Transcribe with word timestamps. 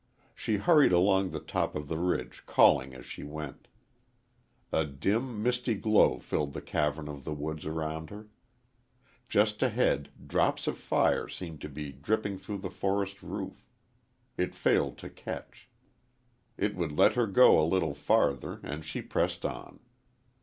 She 0.33 0.57
hurried 0.57 0.91
along 0.93 1.29
the 1.29 1.39
top 1.39 1.75
of 1.75 1.87
the 1.87 1.99
ridge, 1.99 2.41
calling 2.47 2.95
as 2.95 3.05
she 3.05 3.23
went. 3.23 3.67
A 4.71 4.83
dim, 4.83 5.43
misty 5.43 5.75
glow 5.75 6.17
filled 6.17 6.53
the 6.53 6.59
cavern 6.61 7.07
of 7.07 7.23
the 7.23 7.35
woods 7.35 7.67
around 7.67 8.09
her. 8.09 8.27
Just 9.29 9.61
ahead 9.61 10.09
drops 10.27 10.65
of 10.65 10.79
fire 10.79 11.27
seemed 11.27 11.61
to 11.61 11.69
be 11.69 11.91
dripping 11.91 12.39
through 12.39 12.57
the 12.65 12.71
forest 12.71 13.21
roof. 13.21 13.69
It 14.37 14.55
failed 14.55 14.97
to 14.97 15.09
catch. 15.11 15.69
It 16.57 16.73
would 16.75 16.93
let 16.93 17.13
her 17.13 17.27
go 17.27 17.61
a 17.61 17.69
little 17.69 17.93
farther, 17.93 18.59
and 18.63 18.83
she 18.83 19.03
pressed 19.03 19.45
on. 19.45 19.81